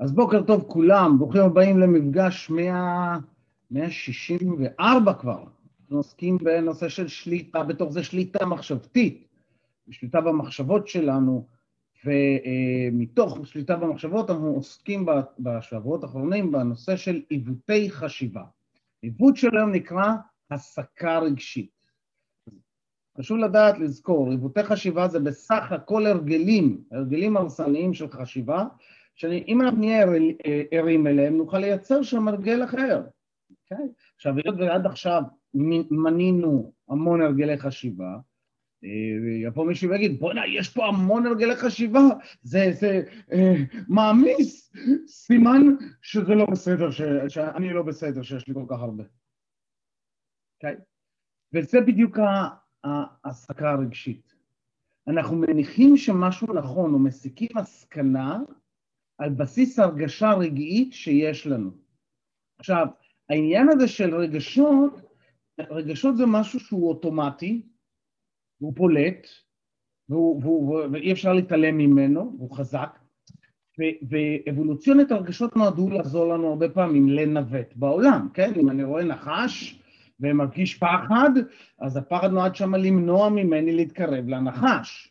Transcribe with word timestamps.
אז 0.00 0.12
בוקר 0.12 0.42
טוב 0.42 0.64
כולם, 0.68 1.18
ברוכים 1.18 1.42
הבאים 1.42 1.78
למפגש 1.78 2.50
100, 2.50 3.18
164 3.70 5.14
כבר. 5.14 5.44
אנחנו 5.80 5.96
עוסקים 5.96 6.38
בנושא 6.38 6.88
של 6.88 7.08
שליטה, 7.08 7.62
בתוך 7.62 7.92
זה 7.92 8.02
שליטה 8.02 8.46
מחשבתית, 8.46 9.28
שליטה 9.90 10.20
במחשבות 10.20 10.88
שלנו, 10.88 11.46
ומתוך 12.04 13.38
שליטה 13.44 13.76
במחשבות 13.76 14.30
אנחנו 14.30 14.48
עוסקים 14.48 15.06
בשבועות 15.38 16.04
האחרונים 16.04 16.52
בנושא 16.52 16.96
של 16.96 17.22
עיוותי 17.28 17.90
חשיבה. 17.90 18.44
עיוות 19.02 19.36
של 19.36 19.56
היום 19.56 19.70
נקרא 19.70 20.12
הסקה 20.50 21.18
רגשית. 21.18 21.70
חשוב 23.18 23.38
לדעת, 23.38 23.78
לזכור, 23.78 24.30
עיוותי 24.30 24.62
חשיבה 24.62 25.08
זה 25.08 25.20
בסך 25.20 25.72
הכל 25.72 26.06
הרגלים, 26.06 26.80
הרגלים 26.92 27.36
הרסניים 27.36 27.94
של 27.94 28.08
חשיבה, 28.08 28.64
שאם 29.20 29.60
אנחנו 29.60 29.78
נהיה 29.78 30.06
ערים 30.70 31.06
אליהם, 31.06 31.36
נוכל 31.36 31.58
לייצר 31.58 32.02
שם 32.02 32.28
הרגל 32.28 32.64
אחר. 32.64 33.02
Okay? 33.02 33.50
אוקיי? 33.50 33.88
עכשיו, 34.16 34.34
היות 34.36 34.54
ועד 34.58 34.86
עכשיו 34.86 35.22
מנינו 35.90 36.72
המון 36.88 37.22
הרגלי 37.22 37.58
חשיבה, 37.58 38.18
אה, 38.84 38.88
יבוא 39.42 39.66
מישהו 39.66 39.90
ויגיד, 39.90 40.20
בוא'נה, 40.20 40.46
יש 40.46 40.68
פה 40.68 40.86
המון 40.86 41.26
הרגלי 41.26 41.56
חשיבה, 41.56 42.00
זה, 42.42 42.72
זה 42.72 43.02
אה, 43.32 43.54
מעמיס, 43.88 44.72
סימן 45.06 45.62
שזה 46.02 46.34
לא 46.34 46.46
בסדר, 46.46 46.90
ש, 46.90 47.02
שאני 47.28 47.72
לא 47.72 47.82
בסדר, 47.82 48.22
שיש 48.22 48.48
לי 48.48 48.54
כל 48.54 48.64
כך 48.68 48.80
הרבה. 48.80 49.04
Okay? 49.04 49.06
אוקיי? 50.56 50.76
וזה 51.54 51.80
בדיוק 51.80 52.18
ההעסקה 52.84 53.70
הרגשית. 53.70 54.34
אנחנו 55.08 55.36
מניחים 55.36 55.96
שמשהו 55.96 56.54
נכון, 56.54 56.94
או 56.94 56.98
מסיקים 56.98 57.48
מסקנה 57.56 58.38
על 59.20 59.30
בסיס 59.30 59.78
הרגשה 59.78 60.32
רגעית 60.32 60.92
שיש 60.92 61.46
לנו. 61.46 61.70
עכשיו, 62.58 62.86
העניין 63.28 63.68
הזה 63.68 63.88
של 63.88 64.14
רגשות, 64.14 65.00
רגשות 65.60 66.16
זה 66.16 66.26
משהו 66.26 66.60
שהוא 66.60 66.88
אוטומטי, 66.88 67.62
והוא 68.60 68.72
פולט, 68.76 69.26
והוא, 70.08 70.40
והוא, 70.42 70.80
ואי 70.92 71.12
אפשר 71.12 71.32
להתעלם 71.32 71.78
ממנו, 71.78 72.20
הוא 72.38 72.56
חזק, 72.56 72.98
ואבולוציונית 74.08 75.12
הרגשות 75.12 75.56
נועדו 75.56 75.90
לעזור 75.90 76.34
לנו 76.34 76.48
הרבה 76.48 76.68
פעמים 76.68 77.08
לנווט 77.08 77.76
בעולם, 77.76 78.28
כן? 78.34 78.52
אם 78.56 78.70
אני 78.70 78.84
רואה 78.84 79.04
נחש 79.04 79.80
ומרגיש 80.20 80.78
פחד, 80.78 81.30
אז 81.78 81.96
הפחד 81.96 82.30
נועד 82.30 82.56
שם 82.56 82.74
למנוע 82.74 83.28
ממני 83.28 83.72
להתקרב 83.72 84.28
לנחש. 84.28 85.09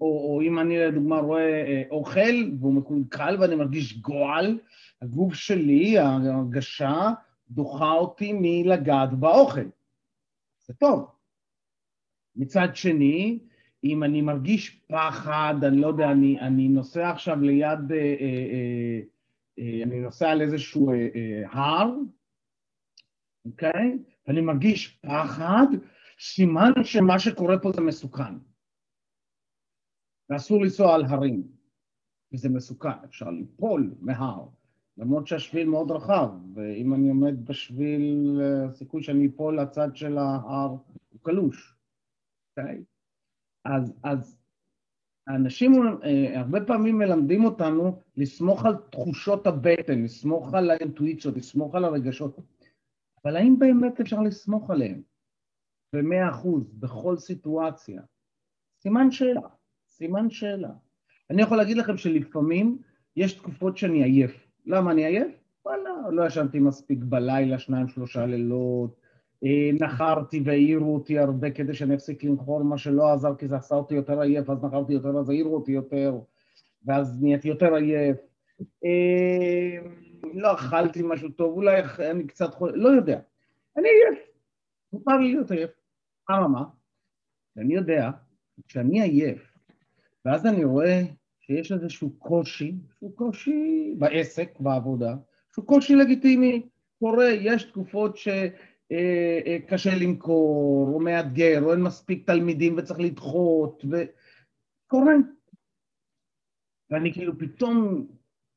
או, 0.00 0.06
או 0.06 0.42
אם 0.42 0.58
אני 0.58 0.78
לדוגמה 0.78 1.18
רואה 1.18 1.64
אה, 1.66 1.82
אוכל 1.90 2.52
והוא 2.60 2.74
מקולקל 2.74 3.36
ואני 3.40 3.54
מרגיש 3.54 3.98
גועל, 3.98 4.58
הגוף 5.02 5.34
שלי, 5.34 5.98
ההרגשה, 5.98 7.10
דוחה 7.50 7.92
אותי 7.92 8.32
מלגעת 8.32 9.12
באוכל. 9.12 9.68
זה 10.66 10.74
טוב. 10.74 11.10
מצד 12.36 12.68
שני, 12.74 13.38
אם 13.84 14.04
אני 14.04 14.22
מרגיש 14.22 14.80
פחד, 14.88 15.54
אני 15.62 15.80
לא 15.80 15.86
יודע, 15.86 16.10
אני, 16.10 16.40
אני 16.40 16.68
נוסע 16.68 17.10
עכשיו 17.10 17.40
ליד, 17.40 17.92
אה, 17.92 17.96
אה, 17.98 19.00
אה, 19.58 19.82
אני 19.82 20.00
נוסע 20.00 20.30
על 20.30 20.42
איזשהו 20.42 20.90
אה, 20.90 21.08
אה, 21.14 21.42
הר, 21.50 21.90
אוקיי? 23.44 23.98
ואני 24.26 24.40
מרגיש 24.40 24.88
פחד, 24.88 25.66
סימן 26.20 26.72
שמה 26.84 27.18
שקורה 27.18 27.58
פה 27.58 27.72
זה 27.72 27.80
מסוכן. 27.80 28.34
ואסור 30.30 30.62
לנסוע 30.62 30.94
על 30.94 31.04
הרים, 31.04 31.42
כי 32.30 32.36
זה 32.36 32.48
מסוכן, 32.48 33.04
אפשר 33.04 33.30
ליפול 33.30 33.94
מהר, 34.00 34.46
למרות 34.96 35.26
שהשביל 35.26 35.68
מאוד 35.68 35.90
רחב, 35.90 36.30
ואם 36.54 36.94
אני 36.94 37.08
עומד 37.08 37.44
בשביל, 37.46 38.40
הסיכוי 38.68 39.02
שאני 39.02 39.26
אפול 39.26 39.60
לצד 39.60 39.88
של 39.96 40.18
ההר 40.18 40.70
הוא 41.08 41.20
קלוש, 41.22 41.74
אוקיי? 42.50 42.84
אז, 43.64 43.92
אז 44.02 44.38
האנשים 45.26 45.72
אה, 46.04 46.40
הרבה 46.40 46.66
פעמים 46.66 46.98
מלמדים 46.98 47.44
אותנו 47.44 48.00
לסמוך 48.16 48.64
על 48.64 48.76
תחושות 48.90 49.46
הבטן, 49.46 50.02
לסמוך 50.02 50.54
על 50.54 50.70
האינטואיציות, 50.70 51.36
לסמוך 51.36 51.74
על 51.74 51.84
הרגשות, 51.84 52.38
אבל 53.24 53.36
האם 53.36 53.58
באמת 53.58 54.00
אפשר 54.00 54.20
לסמוך 54.20 54.70
עליהם? 54.70 55.02
במאה 55.94 56.30
אחוז, 56.30 56.72
בכל 56.72 57.16
סיטואציה? 57.16 58.02
סימן 58.82 59.10
שאלה. 59.10 59.48
סימן 59.96 60.30
שאלה. 60.30 60.70
אני 61.30 61.42
יכול 61.42 61.56
להגיד 61.56 61.76
לכם 61.76 61.96
שלפעמים 61.96 62.78
יש 63.16 63.32
תקופות 63.32 63.76
שאני 63.76 64.02
עייף. 64.02 64.46
למה 64.66 64.90
אני 64.90 65.06
עייף? 65.06 65.32
וואלה, 65.66 65.90
לא 66.10 66.26
ישנתי 66.26 66.58
מספיק 66.58 66.98
בלילה, 67.02 67.58
שניים, 67.58 67.88
שלושה 67.88 68.26
לילות, 68.26 68.96
אה, 69.44 69.70
נחרתי 69.80 70.42
והעירו 70.44 70.94
אותי 70.94 71.18
הרבה 71.18 71.50
כדי 71.50 71.74
שאני 71.74 71.94
אפסיק 71.94 72.24
לנחור, 72.24 72.62
מה 72.62 72.78
שלא 72.78 73.12
עזר 73.12 73.34
כי 73.34 73.48
זה 73.48 73.56
עשה 73.56 73.74
אותי 73.74 73.94
יותר 73.94 74.20
עייף, 74.20 74.50
אז 74.50 74.64
נחרתי 74.64 74.92
יותר, 74.92 75.18
אז 75.18 75.30
העירו 75.30 75.54
אותי 75.54 75.72
יותר, 75.72 76.18
ואז 76.84 77.22
נהייתי 77.22 77.48
יותר 77.48 77.74
עייף. 77.74 78.16
אה, 78.84 79.90
לא 80.34 80.54
אכלתי 80.54 81.02
משהו 81.04 81.28
טוב, 81.28 81.56
אולי 81.56 81.82
אני 82.10 82.26
קצת 82.26 82.54
חולה, 82.54 82.76
לא 82.76 82.88
יודע. 82.88 83.20
אני 83.76 83.88
עייף, 83.88 84.18
מותר 84.92 85.16
לי 85.16 85.32
להיות 85.32 85.50
עייף. 85.50 85.70
אממה, 86.30 86.64
אני 87.56 87.74
יודע, 87.74 88.10
כשאני 88.68 89.02
עייף, 89.02 89.53
ואז 90.24 90.46
אני 90.46 90.64
רואה 90.64 91.02
שיש 91.40 91.72
איזשהו 91.72 92.10
קושי, 92.18 92.74
איזשהו 92.88 93.12
קושי 93.14 93.94
בעסק, 93.98 94.60
בעבודה, 94.60 95.10
איזשהו 95.46 95.66
קושי 95.66 95.94
לגיטימי, 95.94 96.62
קורה, 96.98 97.28
יש 97.28 97.64
תקופות 97.64 98.16
שקשה 98.16 99.90
אה, 99.90 99.94
אה, 99.94 100.00
למכור, 100.00 100.90
או 100.94 101.00
מאתגר, 101.00 101.62
או 101.62 101.72
אין 101.72 101.82
מספיק 101.82 102.26
תלמידים 102.26 102.74
וצריך 102.78 103.00
לדחות, 103.00 103.84
וקורה. 103.84 105.14
ואני 106.90 107.12
כאילו 107.12 107.38
פתאום 107.38 108.06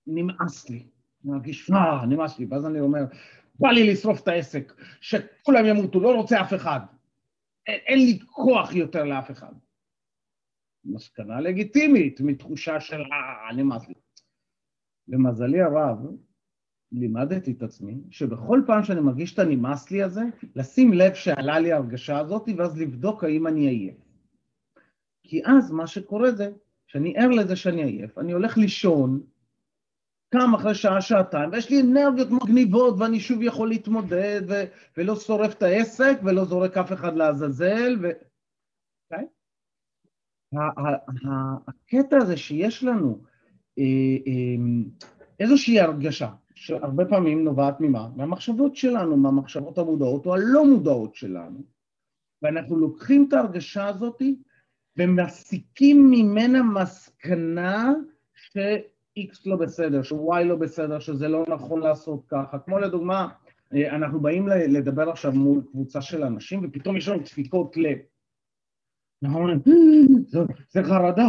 נמאס 0.07 0.69
לי, 0.69 0.87
אני 1.23 1.31
מרגיש, 1.33 1.71
אה, 1.71 2.05
נמאס 2.05 2.39
לי, 2.39 2.45
ואז 2.49 2.65
אני 2.65 2.79
אומר, 2.79 3.03
בא 3.59 3.69
לי 3.69 3.91
לשרוף 3.91 4.21
את 4.21 4.27
העסק, 4.27 4.73
שכולם 5.01 5.65
ימותו, 5.65 5.99
לא 5.99 6.15
רוצה 6.15 6.41
אף 6.41 6.53
אחד. 6.53 6.79
אין, 7.67 7.79
אין 7.85 7.99
לי 7.99 8.19
כוח 8.19 8.75
יותר 8.75 9.03
לאף 9.03 9.31
אחד. 9.31 9.53
מסקנה 10.87 11.41
לגיטימית 11.41 12.21
מתחושה 12.21 12.79
של 12.79 13.01
אה, 13.01 13.55
נמאס 13.55 13.87
לי. 13.87 13.93
למזלי 15.07 15.61
הרב, 15.61 15.97
לימדתי 16.91 17.51
את 17.51 17.63
עצמי 17.63 17.97
שבכל 18.09 18.61
פעם 18.67 18.83
שאני 18.83 18.99
מרגיש 18.99 19.33
את 19.33 19.39
הנמאס 19.39 19.91
לי 19.91 20.03
הזה, 20.03 20.21
לשים 20.55 20.93
לב 20.93 21.13
שעלה 21.13 21.59
לי 21.59 21.71
ההרגשה 21.71 22.19
הזאת 22.19 22.49
ואז 22.57 22.77
לבדוק 22.77 23.23
האם 23.23 23.47
אני 23.47 23.67
עייף. 23.67 23.95
כי 25.23 25.41
אז 25.45 25.71
מה 25.71 25.87
שקורה 25.87 26.31
זה 26.31 26.51
שאני 26.87 27.17
ער 27.17 27.27
לזה 27.27 27.55
שאני 27.55 27.83
עייף, 27.83 28.17
אני 28.17 28.31
הולך 28.31 28.57
לישון, 28.57 29.21
קם 30.29 30.55
אחרי 30.55 30.75
שעה, 30.75 31.01
שעתיים, 31.01 31.49
ויש 31.51 31.69
לי 31.69 31.81
אנרגיות 31.81 32.27
מגניבות 32.31 32.95
ואני 32.99 33.19
שוב 33.19 33.41
יכול 33.41 33.69
להתמודד 33.69 34.41
ו- 34.49 34.63
ולא 34.97 35.15
שורף 35.15 35.53
את 35.53 35.63
העסק 35.63 36.19
ולא 36.23 36.45
זורק 36.45 36.77
אף 36.77 36.93
אחד 36.93 37.15
לעזאזל 37.15 37.97
ו... 38.01 38.09
Okay? 39.13 39.36
הקטע 41.67 42.17
הזה 42.17 42.37
שיש 42.37 42.83
לנו 42.83 43.19
אה, 43.79 43.83
אה, 44.27 44.83
איזושהי 45.39 45.79
הרגשה, 45.79 46.29
שהרבה 46.55 47.05
פעמים 47.05 47.43
נובעת 47.43 47.79
ממה? 47.79 48.09
מהמחשבות 48.15 48.75
שלנו, 48.75 49.17
מהמחשבות 49.17 49.77
המודעות 49.77 50.25
או 50.25 50.33
הלא 50.33 50.65
מודעות 50.65 51.15
שלנו, 51.15 51.59
ואנחנו 52.41 52.75
לוקחים 52.75 53.25
את 53.27 53.33
ההרגשה 53.33 53.87
הזאת 53.87 54.21
ומסיקים 54.97 56.11
ממנה 56.11 56.63
מסקנה 56.63 57.93
ש-X 58.35 59.41
לא 59.45 59.55
בסדר, 59.55 60.03
ש-Y 60.03 60.43
לא 60.43 60.55
בסדר, 60.55 60.99
שזה 60.99 61.27
לא 61.27 61.45
נכון 61.47 61.79
לעשות 61.79 62.23
ככה. 62.27 62.59
כמו 62.59 62.79
לדוגמה, 62.79 63.27
אה, 63.73 63.95
אנחנו 63.95 64.19
באים 64.19 64.47
לדבר 64.47 65.09
עכשיו 65.09 65.31
מול 65.31 65.61
קבוצה 65.71 66.01
של 66.01 66.23
אנשים 66.23 66.61
ופתאום 66.63 66.97
יש 66.97 67.07
לנו 67.07 67.19
דפיקות 67.19 67.77
לב. 67.77 67.97
אנחנו 69.23 69.37
אומרים, 69.37 69.59
זה 70.69 70.83
חרדה. 70.83 71.27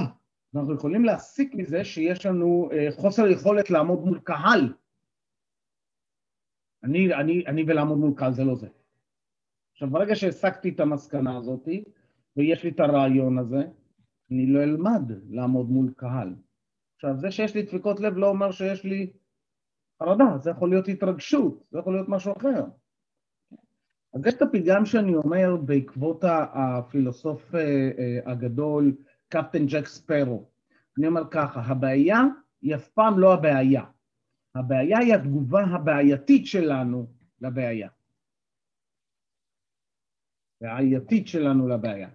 אנחנו 0.55 0.75
יכולים 0.75 1.05
להסיק 1.05 1.55
מזה 1.55 1.85
שיש 1.85 2.27
לנו 2.27 2.69
אה, 2.73 2.89
חוסר 2.93 3.27
יכולת 3.27 3.71
לעמוד 3.71 3.99
מול 4.05 4.21
קהל. 4.21 4.75
אני, 6.85 7.15
אני, 7.15 7.47
אני 7.47 7.65
ולעמוד 7.67 7.99
מול 7.99 8.13
קהל 8.17 8.33
זה 8.33 8.45
לא 8.45 8.55
זה. 8.55 8.69
עכשיו, 9.73 9.91
ברגע 9.91 10.15
שהסקתי 10.15 10.69
את 10.69 10.81
המסקנה 10.81 11.37
הזאת, 11.37 11.69
ויש 12.37 12.65
לי 12.65 12.71
את 12.71 12.81
הרעיון 12.81 13.39
הזה, 13.39 13.63
אני 14.31 14.47
לא 14.47 14.63
אלמד 14.63 15.13
לעמוד 15.29 15.71
מול 15.71 15.93
קהל. 15.97 16.35
עכשיו, 16.95 17.17
זה 17.17 17.31
שיש 17.31 17.55
לי 17.55 17.63
דפיקות 17.63 18.01
לב 18.01 18.17
לא 18.17 18.29
אומר 18.29 18.51
שיש 18.51 18.85
לי 18.85 19.13
חרדה, 20.03 20.39
זה 20.39 20.51
יכול 20.51 20.71
להיות 20.71 20.89
התרגשות, 20.89 21.65
זה 21.71 21.79
יכול 21.79 21.93
להיות 21.93 22.09
משהו 22.09 22.33
אחר. 22.37 22.65
אז 24.15 24.27
יש 24.27 24.35
את 24.35 24.43
הפתגם 24.43 24.87
שאני 24.87 25.15
אומר 25.15 25.57
בעקבות 25.57 26.25
הפילוסוף 26.29 27.55
אה, 27.55 27.61
אה, 27.99 28.33
הגדול, 28.33 28.97
קפטן 29.29 29.67
ג'ק 29.67 29.87
ספרו. 29.87 30.49
אני 30.99 31.07
אומר 31.07 31.23
ככה, 31.31 31.61
הבעיה 31.61 32.21
היא 32.63 32.75
אף 32.75 32.89
פעם 32.89 33.19
לא 33.19 33.35
הבעיה. 33.35 33.85
הבעיה 34.55 34.99
היא 34.99 35.15
התגובה 35.15 35.65
הבעייתית 35.65 36.47
שלנו 36.47 37.07
לבעיה. 37.41 37.89
בעייתית 40.61 41.29
שלנו 41.29 41.69
לבעיה. 41.69 42.09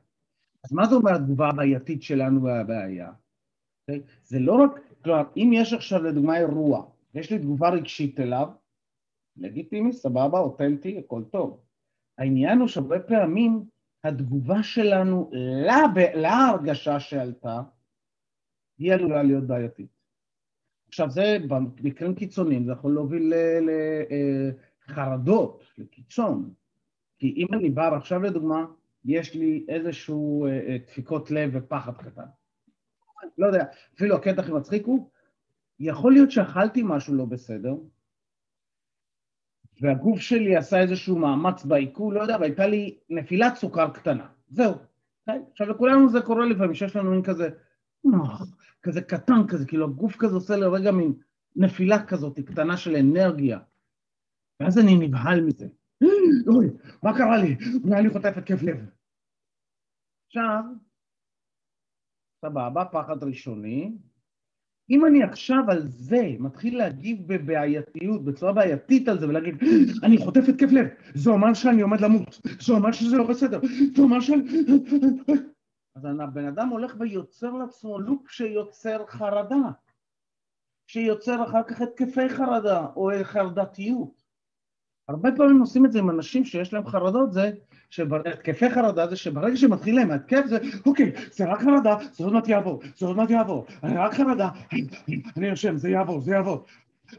אז 0.64 0.74
מה 0.74 0.86
זה 0.86 0.96
אומר 0.96 1.16
התגובה 1.16 1.50
הבעייתית 1.50 2.04
שלנו 2.04 2.48
לבעיה? 2.48 3.12
אוקיי? 3.82 4.02
זה 4.24 4.40
לא 4.40 4.54
רק, 4.54 4.72
כלומר, 5.04 5.24
אם 5.38 5.52
יש 5.54 5.74
עכשיו 5.74 6.04
לדוגמה 6.04 6.38
אירוע, 6.38 6.86
ויש 7.16 7.32
לי 7.32 7.40
תגובה 7.40 7.70
רגשית 7.70 8.20
אליו, 8.20 8.48
לגיטימי, 9.38 9.94
סבבה, 9.94 10.40
אותנטי, 10.40 11.00
הכל 11.00 11.24
טוב. 11.32 11.60
העניין 12.18 12.60
הוא 12.60 12.68
שהרבה 12.68 13.00
פעמים 13.00 13.64
התגובה 14.04 14.64
שלנו 14.64 15.30
לה, 15.66 15.78
להרגשה 16.16 17.00
שעלתה, 17.00 17.62
היא 18.78 18.94
עלולה 18.94 19.24
להיות 19.24 19.44
בעייתית. 19.44 19.94
עכשיו 20.88 21.10
זה 21.10 21.38
במקרים 21.48 22.16
קיצוניים, 22.16 22.66
זה 22.66 22.72
יכול 22.72 22.94
להוביל 22.94 23.34
לחרדות, 24.88 25.62
אה, 25.62 25.84
לקיצון. 25.84 26.54
כי 27.18 27.34
אם 27.38 27.48
אני 27.54 27.70
בא 27.70 27.96
עכשיו 27.96 28.22
לדוגמה, 28.22 28.66
יש 29.06 29.36
לי 29.36 29.66
איזשהו 29.70 30.46
אה, 30.46 30.52
אה, 30.52 30.78
דפיקות 30.88 31.32
לב 31.32 31.50
ופחד 31.54 31.98
קטן. 31.98 32.26
לא 33.38 33.48
יודע, 33.48 33.66
אפילו 33.96 34.16
הקטע 34.16 34.42
הכי 34.42 34.52
מצחיק 34.52 34.86
הוא, 34.86 35.10
יכול 35.80 36.14
להיות 36.14 36.32
שאכלתי 36.32 36.82
משהו 36.86 37.16
לא 37.16 37.26
בסדר, 37.26 37.76
והגוף 39.84 40.20
שלי 40.20 40.56
עשה 40.56 40.82
איזשהו 40.82 41.20
מאמץ 41.20 41.66
בעיכול, 41.66 42.16
לא 42.16 42.22
יודע, 42.22 42.38
והייתה 42.40 42.68
לי 42.68 42.98
נפילת 43.10 43.56
סוכר 43.56 43.90
קטנה. 43.90 44.28
זהו. 44.50 44.72
אוקיי? 44.72 45.44
עכשיו, 45.52 45.68
לכולנו 45.68 46.10
זה 46.10 46.22
קורה 46.22 46.46
לפעמים, 46.46 46.76
שיש 46.76 46.96
לנו 46.96 47.12
מין 47.12 47.24
כזה, 47.24 47.50
כזה 48.84 49.02
קטן 49.02 49.48
כזה, 49.48 49.66
כאילו 49.68 49.86
הגוף 49.86 50.16
כזה 50.20 50.36
עושה 50.36 50.56
לרגע 50.56 50.92
מין 50.92 51.14
נפילה 51.56 52.06
כזאת 52.06 52.40
קטנה 52.40 52.78
של 52.78 52.96
אנרגיה. 52.96 53.60
ואז 54.60 54.80
אני 54.80 55.08
נבהל 55.08 55.42
מזה. 55.42 55.68
אוי, 56.48 56.70
מה 57.04 57.18
קרה 57.18 57.38
לי? 57.38 57.56
אולי 57.84 58.00
אני 58.00 58.10
חוטף 58.10 58.34
התקף 58.38 58.64
לב. 58.64 58.86
עכשיו, 60.28 60.64
סבבה, 62.46 62.86
פחד 62.86 63.24
ראשוני. 63.24 63.98
אם 64.90 65.06
אני 65.06 65.24
עכשיו 65.24 65.64
על 65.68 65.88
זה 65.88 66.36
מתחיל 66.40 66.78
להגיב 66.78 67.34
בבעייתיות, 67.34 68.26
בצורה 68.26 68.54
בעייתית 68.54 69.08
על 69.08 69.20
זה, 69.20 69.28
ולהגיד, 69.28 69.56
אני 70.04 70.18
חוטף 70.18 70.42
התקף 70.50 70.72
לב, 70.72 70.88
זה 71.14 71.30
אומר 71.30 71.54
שאני 71.54 71.82
עומד 71.82 72.02
למות, 72.02 72.42
זה 72.62 72.74
אומר 72.74 72.92
שזה 72.92 73.18
לא 73.18 73.28
בסדר, 73.28 73.60
זה 73.96 74.02
אומר 74.02 74.20
ש... 74.20 74.32
אז 75.96 76.06
הבן 76.06 76.46
אדם 76.46 76.70
הולך 76.70 76.96
ויוצר 77.00 77.52
לעצמו 77.52 78.00
לופ 78.00 78.30
שיוצר 78.30 79.06
חרדה, 79.08 79.72
שיוצר 80.88 81.44
אחר 81.44 81.64
כך 81.64 81.82
התקפי 81.82 82.30
חרדה 82.30 82.86
או 82.96 83.10
חרדתיות. 83.24 84.23
הרבה 85.08 85.30
פעמים 85.38 85.60
עושים 85.60 85.86
את 85.86 85.92
זה 85.92 86.00
עם 86.00 86.10
אנשים 86.10 86.46
שיש 86.46 86.74
להם 86.74 86.88
חרדות, 86.88 87.34
זה 87.34 87.52
שהתקפי 87.90 88.70
חרדה 88.70 89.08
זה 89.08 89.16
שברגע 89.16 89.58
שמתחיל 89.58 89.96
להם 89.96 90.12
התקף 90.12 90.44
זה, 90.46 90.58
אוקיי, 90.86 91.12
זה 91.32 91.46
רק 91.46 91.60
חרדה, 91.60 91.98
זה 92.12 92.24
עוד 92.24 92.34
מעט 92.34 92.48
יעבור, 92.48 92.82
זה 92.98 93.06
עוד 93.06 93.18
מעט 93.18 93.30
יעבור, 93.30 93.66
אני 93.84 93.98
רק 93.98 94.14
חרדה, 94.14 94.50
אני 95.38 95.48
יושן, 95.48 95.78
זה 95.78 95.90
יעבור, 95.90 96.22
זה 96.22 96.32
יעבור, 96.32 96.66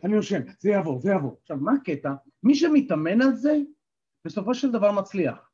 אני 0.05 0.15
יושן, 0.15 0.41
זה 0.59 0.71
יעבור, 0.71 1.01
זה 1.01 1.11
יעבור. 1.11 1.37
עכשיו, 1.43 1.57
מה 1.57 1.73
הקטע? 1.73 2.13
מי 2.43 2.55
שמתאמן 2.55 3.23
על 3.23 3.35
זה, 3.35 3.59
בסופו 4.25 4.55
של 4.55 4.71
דבר 4.71 4.93
מצליח. 4.93 5.51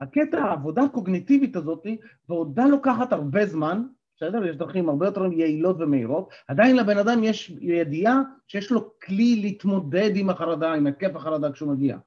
הקטע, 0.00 0.38
העבודה 0.38 0.82
הקוגניטיבית 0.82 1.56
הזאת, 1.56 1.86
ועודה 2.28 2.66
לוקחת 2.66 3.12
הרבה 3.12 3.46
זמן, 3.46 3.82
בסדר? 4.16 4.46
יש 4.46 4.56
דרכים 4.56 4.88
הרבה 4.88 5.06
יותר 5.06 5.24
יעילות 5.32 5.76
ומהירות, 5.80 6.30
עדיין 6.48 6.76
לבן 6.76 6.98
אדם 6.98 7.24
יש 7.24 7.50
ידיעה 7.60 8.20
שיש 8.46 8.70
לו 8.70 8.98
כלי 8.98 9.40
להתמודד 9.42 10.10
עם 10.14 10.30
החרדה, 10.30 10.74
עם 10.74 10.86
היקף 10.86 11.16
החרדה 11.16 11.52
כשהוא 11.52 11.72
מגיע. 11.72 11.98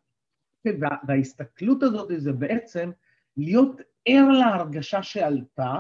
וה, 0.80 0.90
וההסתכלות 1.08 1.84
הזאת 1.84 2.12
זה 2.18 2.34
בעצם 2.34 2.92
להיות 3.38 3.82
ער 4.06 4.30
להרגשה 4.30 5.04
שעלתה, 5.04 5.80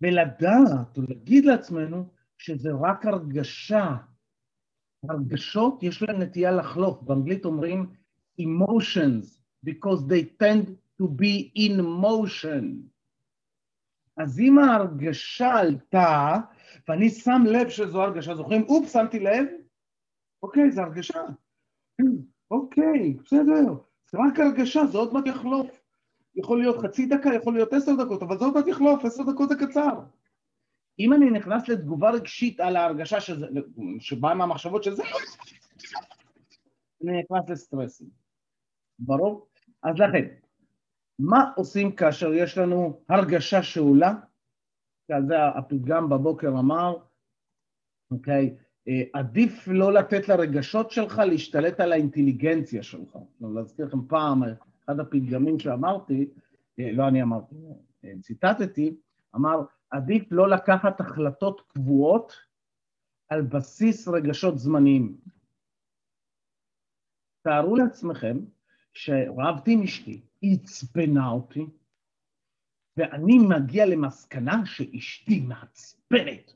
ולדעת, 0.00 0.98
ולהגיד 0.98 1.44
לעצמנו 1.44 2.08
שזה 2.38 2.70
רק 2.80 3.06
הרגשה. 3.06 3.96
הרגשות 5.08 5.82
יש 5.82 6.02
להן 6.02 6.22
נטייה 6.22 6.50
לחלוף, 6.50 7.02
באנגלית 7.02 7.44
אומרים 7.44 7.86
emotions, 8.40 9.40
because 9.66 10.00
they 10.08 10.42
tend 10.42 10.66
to 11.00 11.04
be 11.06 11.52
in 11.56 11.80
motion. 11.80 12.93
אז 14.16 14.40
אם 14.40 14.58
ההרגשה 14.58 15.52
עלתה, 15.54 16.36
ואני 16.88 17.10
שם 17.10 17.42
לב 17.46 17.68
שזו 17.68 18.02
הרגשה, 18.02 18.34
זוכרים? 18.34 18.62
אופ, 18.62 18.88
שמתי 18.88 19.18
לב? 19.20 19.46
אוקיי, 20.42 20.70
זו 20.70 20.82
הרגשה. 20.82 21.20
אוקיי, 22.50 23.14
בסדר. 23.22 23.74
זה 24.10 24.18
רק 24.28 24.40
הרגשה, 24.40 24.86
זה 24.86 24.98
עוד 24.98 25.12
מעט 25.12 25.26
יחלוף. 25.26 25.80
יכול 26.36 26.58
להיות 26.58 26.78
חצי 26.78 27.06
דקה, 27.06 27.34
יכול 27.34 27.54
להיות 27.54 27.72
עשר 27.72 27.92
דקות, 28.04 28.22
אבל 28.22 28.38
זה 28.38 28.44
עוד 28.44 28.54
מעט 28.54 28.66
יחלוף, 28.66 29.04
עשר 29.04 29.22
דקות 29.22 29.48
זה 29.48 29.54
קצר. 29.54 30.00
אם 30.98 31.12
אני 31.12 31.30
נכנס 31.30 31.68
לתגובה 31.68 32.10
רגשית 32.10 32.60
על 32.60 32.76
ההרגשה 32.76 33.20
שזה, 33.20 33.46
שבאה 34.00 34.34
מהמחשבות 34.34 34.84
שזה 34.84 35.02
לא... 35.02 35.18
אני 37.02 37.22
נכנס 37.22 37.50
לסטרסים. 37.50 38.08
ברור? 38.98 39.46
אז 39.82 39.98
לכן, 39.98 40.34
מה 41.18 41.52
עושים 41.56 41.92
כאשר 41.92 42.34
יש 42.34 42.58
לנו 42.58 43.00
הרגשה 43.08 43.62
שעולה? 43.62 44.14
על 45.12 45.26
זה 45.26 45.44
הפתגם 45.44 46.08
בבוקר 46.08 46.48
אמר, 46.48 46.96
אוקיי, 48.10 48.56
אה, 48.88 49.02
עדיף 49.12 49.68
לא 49.68 49.92
לתת 49.92 50.28
לרגשות 50.28 50.90
שלך 50.90 51.18
להשתלט 51.18 51.80
על 51.80 51.92
האינטליגנציה 51.92 52.82
שלך. 52.82 53.16
אני 53.16 53.54
להזכיר 53.54 53.86
לכם 53.86 54.06
פעם, 54.08 54.42
אחד 54.84 55.00
הפתגמים 55.00 55.58
שאמרתי, 55.58 56.28
אה, 56.78 56.92
לא 56.92 57.08
אני 57.08 57.22
אמרתי, 57.22 57.54
אה, 58.04 58.12
ציטטתי, 58.20 58.96
אמר, 59.36 59.60
עדיף 59.90 60.22
לא 60.30 60.48
לקחת 60.48 61.00
החלטות 61.00 61.60
קבועות 61.68 62.32
על 63.28 63.42
בסיס 63.42 64.08
רגשות 64.08 64.58
זמניים. 64.58 65.16
תארו 67.42 67.76
לעצמכם 67.76 68.38
שרבתי 68.92 69.72
עם 69.72 69.82
אשתי, 69.82 70.20
עצבנה 70.52 71.28
אותי, 71.28 71.66
ואני 72.96 73.38
מגיע 73.48 73.86
למסקנה 73.86 74.66
שאשתי 74.66 75.40
מעצבנת. 75.40 76.52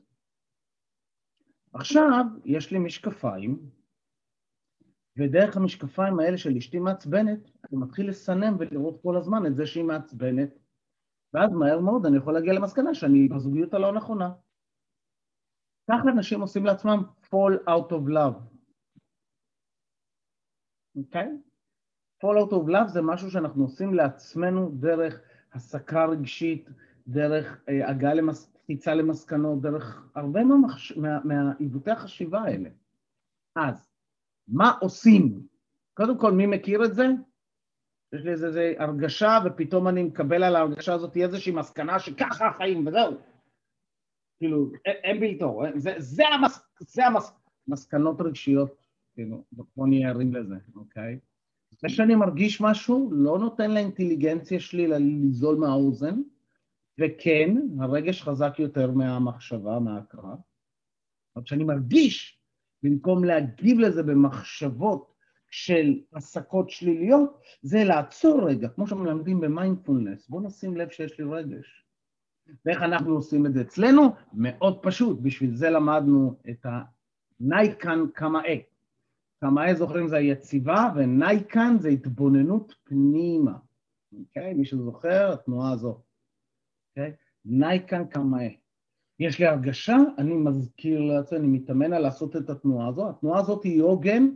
עכשיו 1.73 2.25
יש 2.45 2.71
לי 2.71 2.79
משקפיים, 2.79 3.69
ודרך 5.17 5.57
המשקפיים 5.57 6.19
האלה 6.19 6.37
של 6.37 6.57
אשתי 6.57 6.79
מעצבנת, 6.79 7.39
אני 7.39 7.79
מתחיל 7.79 8.09
לסנם 8.09 8.55
ולראות 8.59 9.01
כל 9.01 9.17
הזמן 9.17 9.45
את 9.45 9.55
זה 9.55 9.65
שהיא 9.65 9.83
מעצבנת, 9.83 10.49
ואז 11.33 11.51
מהר 11.51 11.79
מאוד 11.79 12.05
אני 12.05 12.17
יכול 12.17 12.33
להגיע 12.33 12.53
למסקנה 12.53 12.93
שאני 12.93 13.27
בזוגיות 13.27 13.73
הלא 13.73 13.93
נכונה. 13.93 14.31
ככה 15.91 16.09
אנשים 16.15 16.41
עושים 16.41 16.65
לעצמם 16.65 17.03
fall 17.25 17.67
out 17.67 17.91
of 17.91 18.09
love. 18.09 18.39
אוקיי? 20.95 21.27
Okay? 21.27 21.48
Fall 22.23 22.37
out 22.37 22.51
of 22.51 22.69
love 22.69 22.87
זה 22.87 23.01
משהו 23.01 23.31
שאנחנו 23.31 23.63
עושים 23.63 23.93
לעצמנו 23.93 24.69
דרך 24.69 25.21
הסקה 25.53 26.05
רגשית, 26.05 26.69
דרך 27.07 27.61
אה, 27.69 27.89
הגעה 27.89 28.13
למס... 28.13 28.59
קפיצה 28.69 28.93
למסקנות, 28.93 29.61
דרך 29.61 30.09
הרבה 30.15 30.39
מהעיוותי 30.43 31.89
מה... 31.89 31.95
מה... 31.95 32.01
החשיבה 32.01 32.41
האלה. 32.41 32.69
אז, 33.55 33.89
מה 34.47 34.71
עושים? 34.81 35.47
קודם 35.93 36.17
כל, 36.17 36.31
מי 36.31 36.45
מכיר 36.45 36.85
את 36.85 36.95
זה? 36.95 37.07
יש 38.13 38.21
לי 38.21 38.31
איזו 38.31 38.59
הרגשה, 38.79 39.39
ופתאום 39.45 39.87
אני 39.87 40.03
מקבל 40.03 40.43
על 40.43 40.55
ההרגשה 40.55 40.93
הזאת 40.93 41.17
איזושהי 41.17 41.51
מסקנה 41.51 41.99
שככה 41.99 42.47
החיים, 42.47 42.87
וזהו. 42.87 43.17
כאילו, 44.37 44.71
אין 44.85 45.19
בלתו, 45.19 45.61
זה, 45.75 45.93
זה, 45.97 46.27
המס, 46.27 46.59
זה 46.79 47.03
המסקנות 47.67 48.21
רגשיות, 48.21 48.75
כאילו, 49.13 49.43
בוא 49.75 49.87
נהיה 49.87 50.09
ערים 50.09 50.33
לזה, 50.33 50.55
אוקיי? 50.75 51.19
זה 51.71 51.89
שאני 51.89 52.15
מרגיש 52.15 52.61
משהו 52.61 53.09
לא 53.13 53.39
נותן 53.39 53.71
לאינטליגנציה 53.71 54.59
שלי 54.59 54.87
לזול 54.87 55.57
מהאוזן, 55.57 56.21
וכן, 56.99 57.55
הרגש 57.79 58.21
חזק 58.21 58.53
יותר 58.59 58.91
מהמחשבה, 58.91 59.79
מההכרה. 59.79 60.35
אבל 61.35 61.43
כשאני 61.45 61.63
מרגיש, 61.63 62.39
במקום 62.83 63.23
להגיב 63.23 63.79
לזה 63.79 64.03
במחשבות 64.03 65.13
של 65.51 65.99
הסקות 66.13 66.69
שליליות, 66.69 67.41
זה 67.61 67.83
לעצור 67.83 68.49
רגע, 68.49 68.67
כמו 68.69 68.87
שמלמדים 68.87 69.41
במיינדפולנס, 69.41 70.29
בואו 70.29 70.41
נשים 70.41 70.77
לב 70.77 70.89
שיש 70.89 71.19
לי 71.19 71.25
רגש. 71.25 71.85
ואיך 72.65 72.81
אנחנו 72.81 73.13
עושים 73.15 73.45
את 73.45 73.53
זה 73.53 73.61
אצלנו? 73.61 74.15
מאוד 74.33 74.79
פשוט, 74.81 75.19
בשביל 75.21 75.55
זה 75.55 75.69
למדנו 75.69 76.35
את 76.49 76.65
הנייקן 77.39 77.99
קמאה. 78.13 78.55
קמאה 79.39 79.75
זוכרים 79.75 80.07
זה 80.07 80.17
היציבה, 80.17 80.89
ונייקן 80.95 81.75
זה 81.79 81.89
התבוננות 81.89 82.75
פנימה. 82.83 83.53
אוקיי? 84.19 84.53
מי 84.53 84.65
שזוכר, 84.65 85.33
התנועה 85.33 85.71
הזו. 85.71 86.01
אוקיי? 86.89 87.13
נייקן 87.45 88.05
קמאה. 88.05 88.47
יש 89.19 89.39
לי 89.39 89.45
הרגשה, 89.45 89.97
אני 90.17 90.33
מזכיר 90.33 91.01
לעצמי, 91.01 91.37
אני 91.37 91.47
מתאמן 91.47 91.93
על 91.93 92.01
לעשות 92.01 92.35
את 92.35 92.49
התנועה 92.49 92.87
הזו. 92.87 93.09
התנועה 93.09 93.39
הזאת 93.39 93.63
היא 93.63 93.81
עוגן 93.81 94.29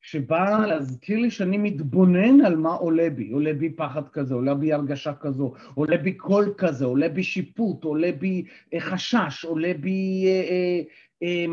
שבאה 0.00 0.66
להזכיר 0.66 1.18
לי 1.18 1.30
שאני 1.30 1.58
מתבונן 1.58 2.40
על 2.40 2.56
מה 2.56 2.74
עולה 2.74 3.10
בי. 3.10 3.30
עולה 3.30 3.52
בי 3.52 3.70
פחד 3.70 4.08
כזה, 4.08 4.34
עולה 4.34 4.54
בי 4.54 4.72
הרגשה 4.72 5.14
כזו, 5.14 5.54
עולה 5.74 5.96
בי 5.96 6.12
קול 6.12 6.54
כזה, 6.58 6.84
עולה 6.84 7.08
בי 7.08 7.22
שיפוט, 7.22 7.84
עולה 7.84 8.12
בי 8.12 8.44
אה, 8.74 8.80
חשש, 8.80 9.44
עולה 9.44 9.72
בי 9.80 10.24
אה, 10.26 10.48
אה, 10.50 10.82
אה, 11.22 11.46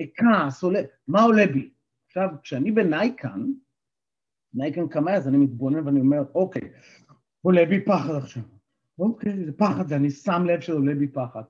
אה, 0.00 0.04
כעס, 0.14 0.62
עולה... 0.62 0.80
מה 1.08 1.22
עולה 1.22 1.46
בי? 1.46 1.70
עכשיו, 2.08 2.28
כשאני 2.42 2.72
בנייקן, 2.72 3.46
נייקן 4.54 4.88
קמאה, 4.88 5.16
אז 5.16 5.28
אני 5.28 5.36
מתבונן 5.36 5.86
ואני 5.86 6.00
אומר, 6.00 6.22
אוקיי, 6.34 6.72
עולה 7.42 7.66
בי 7.68 7.84
פחד 7.84 8.14
עכשיו. 8.14 8.42
אוקיי, 8.98 9.44
זה 9.44 9.52
פחד, 9.52 9.92
אני 9.92 10.10
שם 10.10 10.42
לב 10.46 10.60
שעולה 10.60 10.94
בי 10.94 11.08
פחד. 11.08 11.42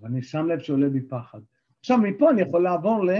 ואני 0.00 0.22
שם 0.22 0.46
לב 0.46 0.58
שעולה 0.58 0.88
בי 0.88 1.08
פחד. 1.08 1.40
עכשיו, 1.80 1.98
מפה 1.98 2.30
אני 2.30 2.42
יכול 2.42 2.62
לעבור 2.62 3.04
ל... 3.04 3.10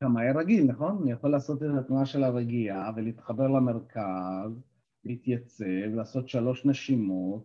קמאי 0.00 0.32
רגיל, 0.34 0.64
נכון? 0.64 0.98
אני 1.02 1.12
יכול 1.12 1.30
לעשות 1.30 1.62
את 1.62 1.68
התנועה 1.78 2.06
של 2.06 2.24
הרגיעה 2.24 2.92
ולהתחבר 2.96 3.48
למרכז, 3.48 4.62
להתייצב, 5.04 5.94
לעשות 5.94 6.28
שלוש 6.28 6.66
נשימות 6.66 7.44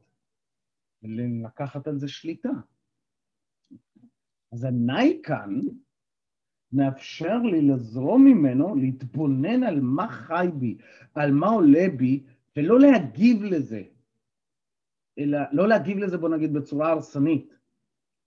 ולקחת 1.04 1.88
על 1.88 2.00
זה 2.00 2.08
שליטה. 2.08 2.50
אז 4.54 4.64
הנייקן 4.64 5.60
מאפשר 6.76 7.38
לי 7.38 7.62
לזרום 7.62 8.26
ממנו, 8.26 8.76
להתבונן 8.76 9.64
על 9.64 9.82
מה 9.82 10.08
חי 10.08 10.48
בי, 10.54 10.78
על 11.16 11.32
מה 11.32 11.48
עולה 11.48 11.86
בי, 11.98 12.24
ולא 12.58 12.80
להגיב 12.80 13.44
לזה. 13.44 13.84
אלא, 15.20 15.40
לא 15.52 15.68
להגיב 15.68 15.98
לזה, 15.98 16.18
בוא 16.18 16.30
נגיד, 16.30 16.54
בצורה 16.54 16.92
הרסנית, 16.92 17.54